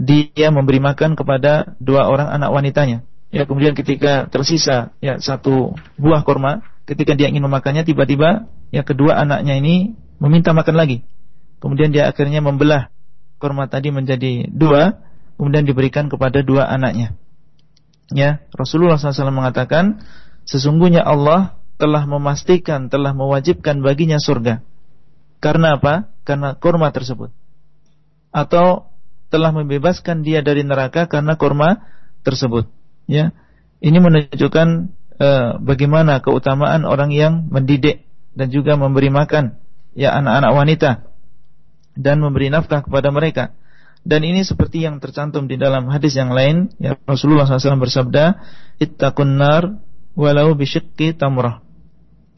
[0.01, 3.03] dia memberi makan kepada dua orang anak wanitanya.
[3.29, 9.19] Ya, kemudian ketika tersisa ya satu buah korma, ketika dia ingin memakannya tiba-tiba ya kedua
[9.19, 11.03] anaknya ini meminta makan lagi.
[11.59, 12.94] Kemudian dia akhirnya membelah
[13.37, 15.03] korma tadi menjadi dua,
[15.35, 17.15] kemudian diberikan kepada dua anaknya.
[18.13, 20.05] Ya, Rasulullah SAW mengatakan,
[20.45, 24.61] sesungguhnya Allah telah memastikan, telah mewajibkan baginya surga.
[25.41, 26.13] Karena apa?
[26.23, 27.33] Karena korma tersebut.
[28.29, 28.89] Atau
[29.33, 31.83] telah membebaskan dia dari neraka karena kurma
[32.21, 32.69] tersebut.
[33.09, 33.33] Ya,
[33.81, 34.67] ini menunjukkan
[35.19, 39.57] uh, bagaimana keutamaan orang yang mendidik dan juga memberi makan
[39.95, 40.91] ya anak-anak wanita
[41.95, 43.55] dan memberi nafkah kepada mereka.
[44.05, 48.37] Dan ini seperti yang tercantum di dalam hadis yang lain, ya Rasulullah SAW bersabda,
[48.77, 49.81] "Ittaqun nar
[50.13, 51.65] walau bisyikki tamrah."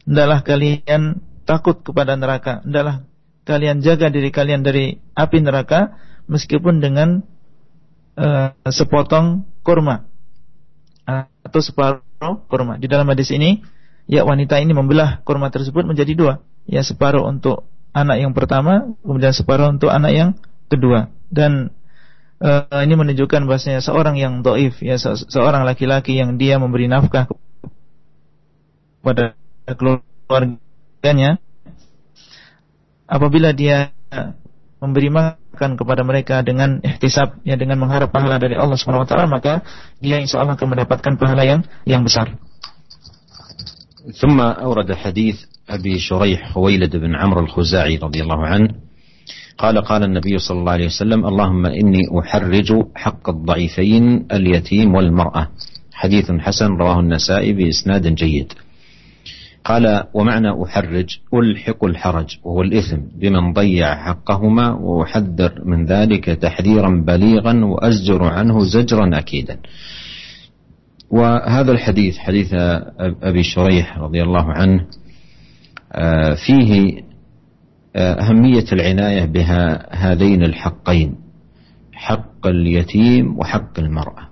[0.08, 3.04] Hendaklah kalian takut kepada neraka, hendaklah
[3.44, 7.20] kalian jaga diri kalian dari api neraka meskipun dengan
[8.16, 10.08] uh, sepotong kurma
[11.48, 12.76] atau separuh kurma.
[12.76, 13.64] Di dalam hadis ini,
[14.04, 16.34] ya wanita ini membelah kurma tersebut menjadi dua,
[16.68, 20.30] ya separuh untuk anak yang pertama, kemudian separuh untuk anak yang
[20.68, 21.12] kedua.
[21.28, 21.72] Dan
[22.40, 27.28] uh, ini menunjukkan bahasanya seorang yang doif, ya se seorang laki-laki yang dia memberi nafkah
[29.00, 29.34] kepada
[29.66, 31.40] keluarganya,
[33.08, 33.92] apabila dia
[34.78, 39.26] memberi makan kepada mereka dengan ihtisab ya dengan mengharap pahala dari Allah Subhanahu wa taala
[39.26, 39.66] maka
[39.98, 42.38] dia insyaallah akan mendapatkan pahala yang yang besar.
[44.12, 45.36] ثم أورد حديث
[45.70, 48.68] أبي شريح خويلد بن عمرو الخزاعي رضي الله عنه.
[49.58, 55.48] قال قال النبي صلى الله عليه وسلم اللهم إني أحرج حق الضعيفين اليتيم والمرأة.
[55.92, 58.52] حديث حسن رواه النسائي بإسناد جيد.
[59.64, 67.64] قال ومعنى أحرج ألحق الحرج وهو الإثم بمن ضيع حقهما وأحذر من ذلك تحذيرا بليغا
[67.64, 69.58] وأزجر عنه زجرا أكيدا.
[71.10, 72.48] وهذا الحديث حديث
[73.22, 74.86] أبي شريح رضي الله عنه
[75.92, 77.00] آه، فيه
[77.96, 81.14] آه، أهمية العناية بهذين الحقين
[81.92, 84.28] حق اليتيم وحق المرأة.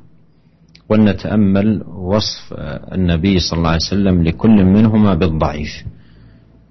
[0.89, 2.55] ولنتأمل وصف
[2.93, 5.85] النبي صلى الله عليه وسلم لكل منهما بالضعيف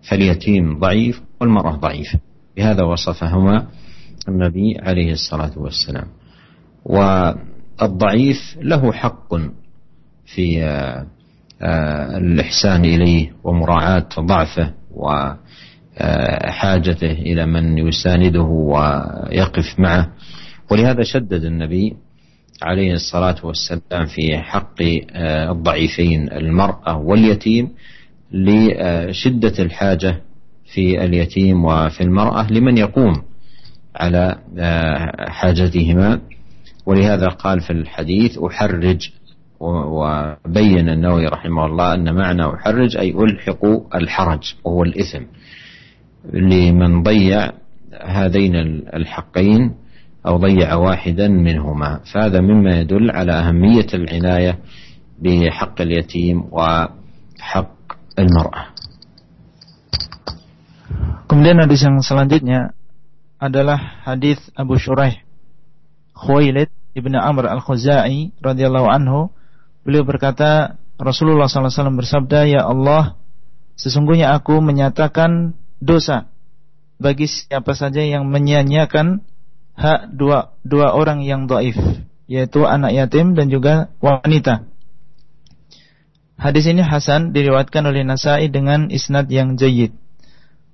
[0.10, 2.20] فاليتيم ضعيف والمرأة ضعيفة.
[2.58, 3.68] بهذا وصفهما
[4.30, 6.08] النبي عليه الصلاة والسلام.
[6.86, 9.34] والضعيف له حق
[10.26, 10.64] في
[12.18, 14.74] الإحسان إليه ومراعاة ضعفه
[16.02, 20.12] وحاجته إلى من يسانده ويقف معه.
[20.72, 21.94] ولهذا شدد النبي
[22.62, 27.70] عليه الصلاة والسلام في حق آه، الضعيفين المرأة واليتيم
[28.32, 30.22] لشدة الحاجة
[30.74, 33.22] في اليتيم وفي المرأة لمن يقوم
[33.96, 36.22] على آه، حاجتهما.
[36.86, 39.10] ولهذا قال في الحديث أحرج
[39.60, 43.64] وبين النووي رحمه الله أن معنى أحرج أي ألحق
[43.96, 45.24] الحرج وهو الإثم.
[46.34, 47.52] لمن ضيع
[47.94, 48.56] هذين
[48.94, 49.62] الحقين
[50.28, 52.00] أو ضيع واحدا منهما.
[52.14, 54.60] فهذا مما يدل على أهمية العناية
[55.22, 57.76] بحق اليتيم وحق
[58.20, 58.64] المرأة.
[61.26, 62.78] Kemudian hadis yang selanjutnya
[63.42, 65.26] adalah hadis Abu Shuraih
[66.16, 69.34] Khuwailid ibnu Amr al-Khuzai radhiyallahu anhu
[69.86, 73.16] beliau berkata Rasulullah SAW bersabda ya Allah
[73.78, 76.28] sesungguhnya aku menyatakan dosa
[76.98, 79.22] bagi siapa saja yang menyanyiakan
[79.76, 81.78] hak dua dua orang yang dhaif
[82.26, 84.66] yaitu anak yatim dan juga wanita.
[86.36, 89.96] Hadis ini hasan diriwayatkan oleh Nasai dengan isnad yang jayyid.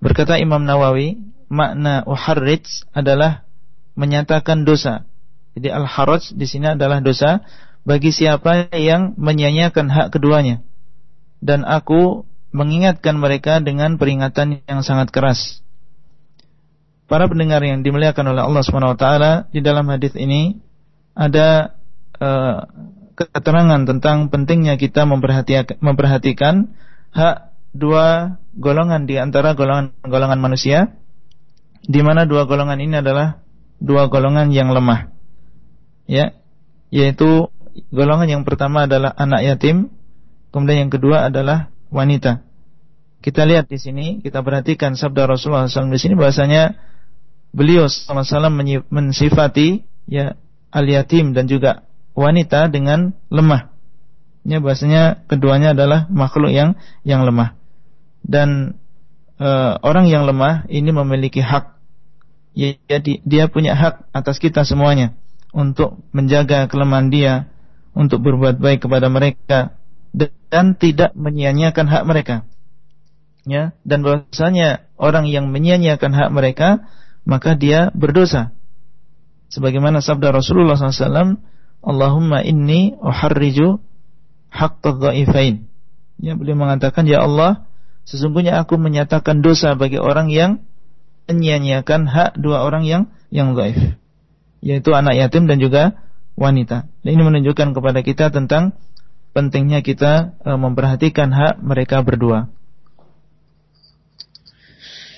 [0.02, 1.22] Berkata Imam Nawawi
[1.52, 3.46] makna uharrij adalah
[3.94, 5.06] menyatakan dosa.
[5.54, 7.44] Jadi al-haraj di sini adalah dosa
[7.82, 10.62] bagi siapa yang menyanyiakan hak keduanya.
[11.42, 15.64] Dan aku mengingatkan mereka dengan peringatan yang sangat keras.
[17.10, 19.06] Para pendengar yang dimuliakan oleh Allah SWT
[19.52, 20.60] di dalam hadis ini
[21.12, 21.76] ada
[22.22, 22.64] uh,
[23.16, 26.72] keterangan tentang pentingnya kita memperhatikan, memperhatikan
[27.12, 30.96] hak dua golongan di antara golongan-golongan manusia
[31.84, 33.44] di mana dua golongan ini adalah
[33.80, 35.12] dua golongan yang lemah
[36.08, 36.36] ya
[36.92, 37.51] yaitu
[37.92, 39.90] golongan yang pertama adalah anak yatim
[40.52, 42.44] kemudian yang kedua adalah wanita.
[43.22, 46.74] Kita lihat di sini kita perhatikan sabda Rasulullah SAW di sini bahasanya
[47.54, 48.50] beliau SAW
[48.90, 50.34] mensifati ya
[50.74, 51.86] al yatim dan juga
[52.18, 53.70] wanita dengan lemah.
[54.42, 56.74] Ya bahasanya keduanya adalah makhluk yang
[57.06, 57.54] yang lemah.
[58.26, 58.82] Dan
[59.38, 59.50] e,
[59.86, 61.78] orang yang lemah ini memiliki hak.
[62.52, 62.76] Ya,
[63.24, 65.16] dia punya hak atas kita semuanya
[65.56, 67.34] untuk menjaga kelemahan dia,
[67.92, 69.76] untuk berbuat baik kepada mereka
[70.52, 72.36] dan tidak menyia-nyiakan hak mereka.
[73.48, 76.86] Ya, dan bahwasanya orang yang menyia-nyiakan hak mereka
[77.26, 78.54] maka dia berdosa.
[79.52, 81.42] Sebagaimana sabda Rasulullah SAW,
[81.82, 83.82] Allahumma inni uharriju
[84.54, 85.68] haqqadh dhaifain.
[86.22, 87.66] Ya, beliau mengatakan, Ya Allah,
[88.06, 90.62] sesungguhnya aku menyatakan dosa bagi orang yang
[91.32, 93.96] menyia-nyiakan hak dua orang yang yang dhaif
[94.62, 95.98] yaitu anak yatim dan juga
[96.37, 96.87] wanita.
[97.03, 98.77] Dan ini menunjukkan kepada kita tentang
[99.33, 102.53] pentingnya kita e, memperhatikan hak mereka berdua.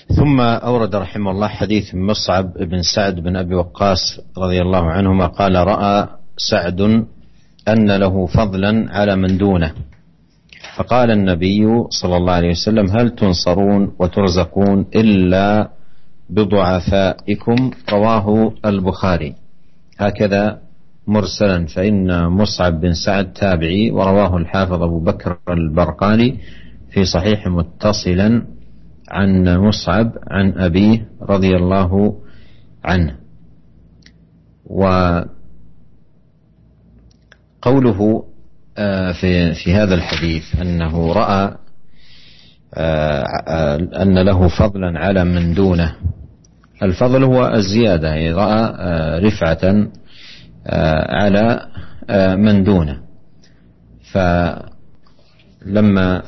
[0.09, 5.53] ثم أورد رحمه الله حديث مصعب بن سعد بن أبي وقاص رضي الله عنهما قال
[5.53, 5.97] رأى
[6.33, 7.05] سعد
[7.69, 9.71] أن له فضلا على من دونه
[10.75, 15.69] فقال النبي صلى الله عليه وسلم هل تنصرون وترزقون إلا
[16.29, 19.35] بضعفائكم رواه البخاري
[19.99, 20.59] هكذا
[21.06, 26.38] مرسلا فإن مصعب بن سعد تابعي ورواه الحافظ أبو بكر البرقاني
[26.90, 28.46] في صحيح متصلا
[29.10, 32.16] عن مصعب عن أبيه رضي الله
[32.84, 33.16] عنه.
[34.66, 35.28] وقوله
[38.78, 41.54] آه، في في هذا الحديث أنه رأى
[42.74, 45.94] آه، أن له فضلا على من دونه.
[46.82, 49.86] الفضل هو الزيادة يعني رأى آه، رفعة آه،
[51.08, 51.66] على
[52.36, 52.98] من دونه.
[55.62, 56.22] فلما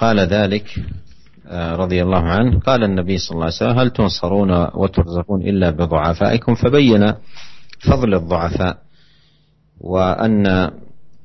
[0.00, 0.66] قال ذلك
[1.52, 7.12] رضي الله عنه قال النبي صلى الله عليه وسلم هل تنصرون وترزقون إلا بضعفائكم؟ فبين
[7.90, 8.78] فضل الضعفاء
[9.80, 10.70] وأن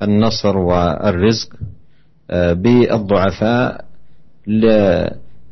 [0.01, 1.49] النصر والرزق
[2.31, 3.85] بالضعفاء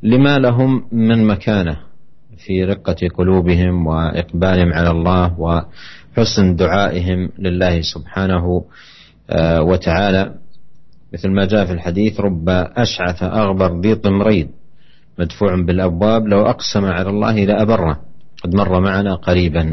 [0.04, 1.78] لما لهم من مكانة
[2.38, 5.40] في رقة قلوبهم وإقبالهم على الله
[6.19, 8.65] وحسن دعائهم لله سبحانه
[9.31, 10.35] آه، وتعالى
[11.13, 14.49] مثل ما جاء في الحديث رب أشعث أغبر ذي طمرين
[15.19, 18.01] مدفوع بالأبواب لو أقسم على الله لأبره
[18.45, 19.65] قد مر معنا قريبا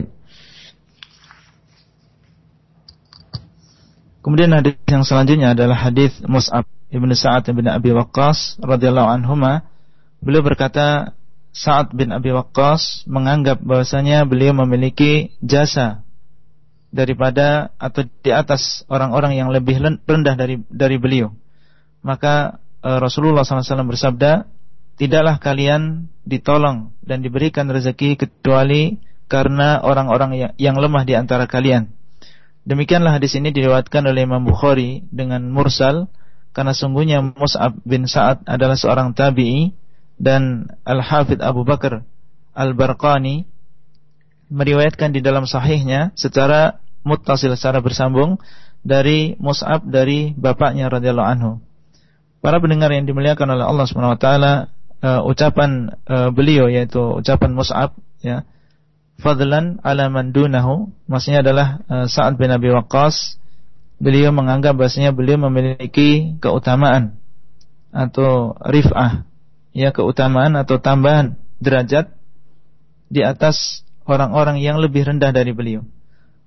[4.25, 9.69] Kemudian hadis yang selanjutnya adalah hadis Mus'ab Ibnu Sa'ad bin Abi Waqqas radhiyallahu anhuma
[10.17, 11.13] beliau berkata
[11.53, 16.01] Sa'ad bin Abi Waqqas menganggap bahwasanya beliau memiliki jasa
[16.90, 21.30] daripada atau di atas orang-orang yang lebih rendah dari dari beliau.
[22.02, 24.50] Maka e, Rasulullah SAW bersabda,
[24.98, 28.98] tidaklah kalian ditolong dan diberikan rezeki kecuali
[29.30, 31.94] karena orang-orang yang, yang lemah di antara kalian.
[32.66, 36.10] Demikianlah hadis ini diriwayatkan oleh Imam Bukhari dengan mursal
[36.50, 39.72] karena sungguhnya Mus'ab bin Sa'ad adalah seorang tabi'i
[40.20, 42.04] dan Al-Hafidh Abu Bakar
[42.52, 43.48] Al-Barqani
[44.50, 48.40] meriwayatkan di dalam sahihnya secara muttasil secara bersambung
[48.80, 51.52] dari Mus'ab dari bapaknya radhiyallahu anhu.
[52.40, 54.52] Para pendengar yang dimuliakan oleh Allah Subhanahu wa taala
[55.04, 58.48] uh, ucapan uh, beliau yaitu ucapan Mus'ab ya
[59.20, 63.36] fadlan ala man dunahu maksudnya adalah uh, Sa'ad bin Abi Waqqas
[64.00, 67.20] beliau menganggap bahasanya beliau memiliki keutamaan
[67.92, 69.28] atau rif'ah
[69.76, 72.08] ya keutamaan atau tambahan derajat
[73.12, 75.84] di atas orang-orang yang lebih rendah dari beliau.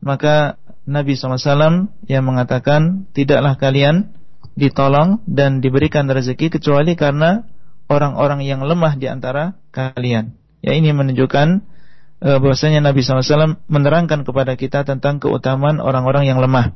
[0.03, 4.11] Maka Nabi SAW yang mengatakan tidaklah kalian
[4.59, 7.47] ditolong dan diberikan rezeki kecuali karena
[7.87, 10.35] orang-orang yang lemah di antara kalian.
[10.59, 11.47] Ya ini menunjukkan
[12.19, 16.75] e, bahwasanya Nabi SAW menerangkan kepada kita tentang keutamaan orang-orang yang lemah.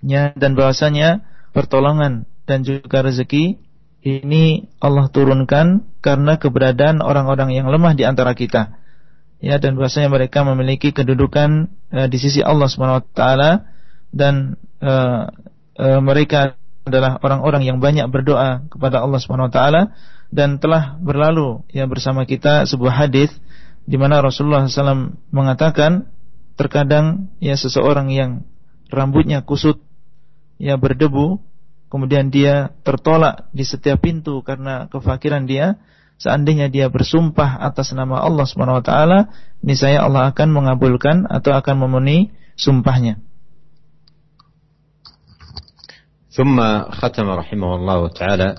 [0.00, 3.60] Ya dan bahwasanya pertolongan dan juga rezeki
[4.00, 8.79] ini Allah turunkan karena keberadaan orang-orang yang lemah di antara kita
[9.40, 13.20] ya dan bahwasanya mereka memiliki kedudukan uh, di sisi Allah swt
[14.12, 15.32] dan uh,
[15.80, 19.58] uh, mereka adalah orang-orang yang banyak berdoa kepada Allah swt
[20.30, 23.34] dan telah berlalu ya bersama kita sebuah hadis
[23.88, 26.06] di mana Rasulullah SAW mengatakan
[26.54, 28.46] terkadang ya seseorang yang
[28.92, 29.82] rambutnya kusut
[30.60, 31.42] ya berdebu
[31.90, 35.80] kemudian dia tertolak di setiap pintu karena kefakiran dia
[36.19, 39.19] seandainya dia bersumpah atas nama Allah Subhanahu wa taala,
[39.59, 43.19] niscaya Allah akan mengabulkan atau akan memenuhi sumpahnya.
[46.35, 46.59] ثم
[46.91, 48.49] ختم رحمه الله تعالى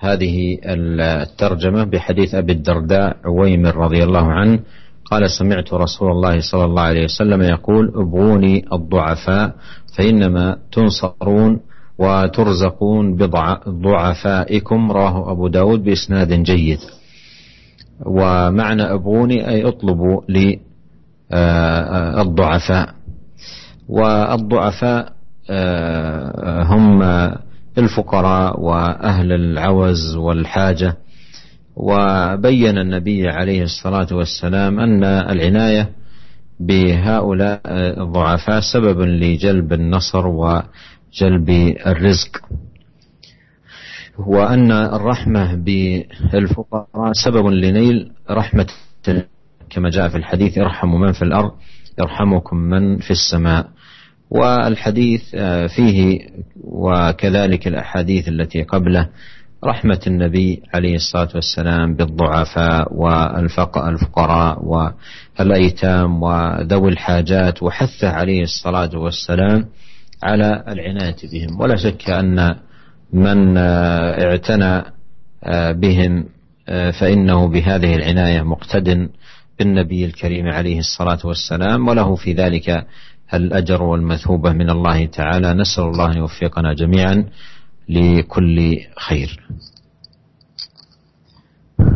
[0.00, 4.58] هذه الترجمة بحديث أبي الدرداء عويمر رضي الله عنه
[5.04, 9.54] قال سمعت رسول الله صلى الله عليه وسلم يقول ابغوني الضعفاء
[9.96, 11.60] فإنما تنصرون
[12.01, 13.15] وترزقون
[13.65, 16.79] بضعفائكم رواه أبو داود بإسناد جيد.
[18.05, 20.21] ومعنى أبوني أي اطلبوا
[21.31, 22.93] للضعفاء آه،
[23.89, 25.13] والضعفاء
[25.49, 27.03] آه، هم
[27.77, 30.97] الفقراء وأهل العوز والحاجة.
[31.75, 35.89] وبين النبي عليه الصلاة والسلام أن العناية
[36.59, 37.61] بهؤلاء
[38.01, 40.27] الضعفاء سبب لجلب النصر
[41.13, 41.49] جلب
[41.87, 42.37] الرزق.
[44.17, 48.67] وأن الرحمة بالفقراء سبب لنيل رحمة
[49.69, 51.51] كما جاء في الحديث ارحموا من في الأرض
[51.99, 53.67] يرحمكم من في السماء.
[54.29, 56.19] والحديث آه، فيه
[56.63, 59.09] وكذلك الأحاديث التي قبله
[59.65, 64.65] رحمة النبي عليه الصلاة والسلام بالضعفاء والفقراء
[65.39, 69.65] والأيتام وذوي الحاجات وحثه عليه الصلاة والسلام.
[70.23, 71.61] على العناية بهم.
[71.61, 72.55] ولا شك أن
[73.13, 74.73] من اعتنى
[75.81, 76.13] بهم
[76.99, 79.09] فإنه بهذه العناية مقتد
[79.59, 82.87] بالنبي الكريم عليه الصلاة والسلام وله في ذلك
[83.33, 85.53] الأجر والمثوبة من الله تعالى.
[85.53, 87.25] نسأل الله أن يوفقنا جميعا
[87.89, 88.57] لكل
[88.97, 89.29] خير.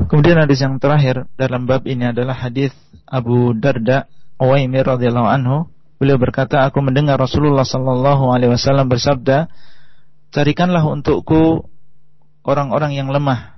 [0.05, 2.73] Kemudian hadis yang terakhir dalam bab ini adalah hadis
[3.05, 4.09] Abu Darda
[4.41, 5.69] Uwaimir radhiyallahu anhu.
[5.95, 9.47] Beliau berkata, aku mendengar Rasulullah sallallahu alaihi wasallam bersabda,
[10.35, 11.71] "Carikanlah untukku
[12.43, 13.55] orang-orang yang lemah.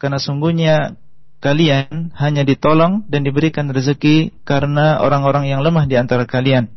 [0.00, 0.96] Karena sungguhnya
[1.44, 6.72] kalian hanya ditolong dan diberikan rezeki karena orang-orang yang lemah di antara kalian."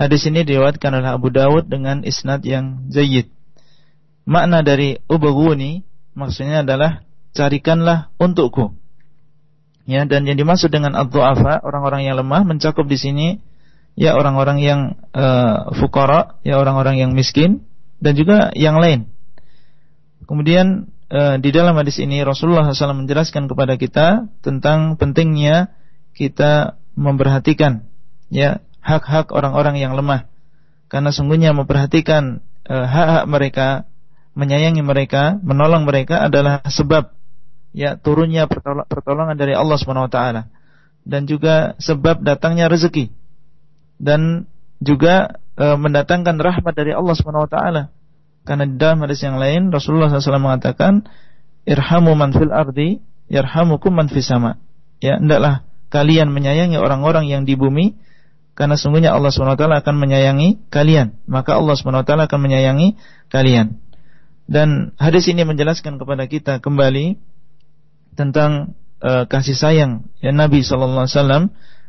[0.00, 3.28] Hadis ini diriwayatkan oleh Abu Dawud dengan isnad yang jayyid.
[4.24, 5.84] Makna dari ubaguni
[6.16, 7.04] maksudnya adalah
[7.36, 8.79] carikanlah untukku.
[9.90, 13.28] Ya, dan yang dimaksud dengan ad-du'afa, orang-orang yang lemah mencakup di sini
[13.98, 14.80] ya orang-orang yang
[15.10, 17.66] uh, fukara, ya orang-orang yang miskin
[17.98, 19.10] dan juga yang lain.
[20.30, 25.74] Kemudian uh, di dalam hadis ini Rasulullah SAW menjelaskan kepada kita tentang pentingnya
[26.14, 27.82] kita memperhatikan
[28.30, 30.30] ya hak-hak orang-orang yang lemah.
[30.86, 33.68] Karena sungguhnya memperhatikan eh, hak-hak uh, mereka,
[34.34, 37.14] menyayangi mereka, menolong mereka adalah sebab
[37.70, 38.50] ya turunnya
[38.90, 40.42] pertolongan dari Allah Subhanahu wa taala
[41.06, 43.10] dan juga sebab datangnya rezeki
[44.00, 44.48] dan
[44.80, 47.82] juga e, mendatangkan rahmat dari Allah Subhanahu wa taala.
[48.48, 51.04] Karena di dalam hadis yang lain Rasulullah SAW mengatakan
[51.68, 54.56] irhamu man fil ardi yarhamukum man fis sama.
[55.04, 58.00] Ya, hendaklah kalian menyayangi orang-orang yang di bumi
[58.56, 62.40] karena sungguhnya Allah Subhanahu wa taala akan menyayangi kalian, maka Allah Subhanahu wa taala akan
[62.44, 62.96] menyayangi
[63.32, 63.80] kalian.
[64.50, 67.20] Dan hadis ini menjelaskan kepada kita kembali
[68.20, 71.44] tentang uh, kasih sayang ya Nabi sallallahu alaihi wasallam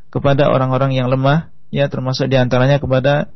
[0.08, 3.32] kepada orang-orang yang lemah ya termasuk di antaranya kepada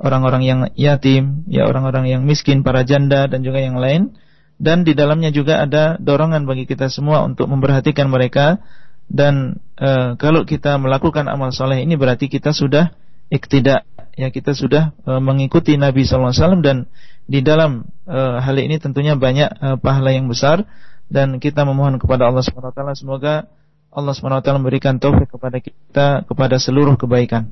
[0.00, 4.16] orang-orang yang yatim ya orang-orang yang miskin para janda dan juga yang lain.
[4.60, 8.60] Dan di dalamnya juga ada dorongan bagi kita semua untuk memperhatikan mereka.
[9.08, 12.92] Dan e, kalau kita melakukan amal soleh ini berarti kita sudah
[13.32, 16.86] iktidak ya kita sudah e, mengikuti Nabi SAW dan
[17.24, 20.68] di dalam e, hal ini tentunya banyak e, pahala yang besar
[21.10, 23.50] dan kita memohon kepada Allah Subhanahu wa taala semoga
[23.90, 27.50] Allah Subhanahu wa taala memberikan taufik kepada kita kepada seluruh kebaikan.